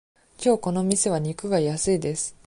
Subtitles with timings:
[0.39, 2.35] きょうこの店は肉が安いです。